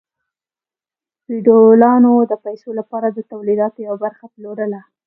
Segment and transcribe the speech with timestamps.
[1.23, 4.81] فیوډالانو د پیسو لپاره د تولیداتو یوه برخه پلورله.